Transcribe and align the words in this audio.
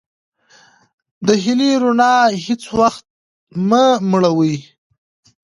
د 1.25 1.27
هیلې 1.43 1.71
رڼا 1.83 2.15
هیڅ 2.45 2.63
وختمه 2.79 3.83
مړوئ. 4.09 4.55